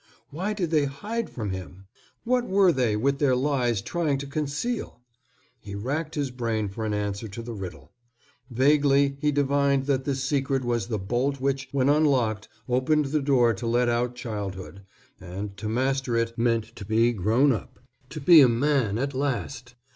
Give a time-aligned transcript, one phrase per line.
[0.31, 1.85] Why did they hide from him?
[2.23, 4.99] What were they, with their lies, trying to conceal?
[5.59, 7.91] He racked his brain for answers to the riddle.
[8.49, 13.53] Vaguely he divined that this secret was the bolt which, when unlocked, opened the door
[13.53, 14.81] to let out childhood,
[15.19, 17.77] and to master it meant to be grown up,
[18.09, 19.75] to be a man at last.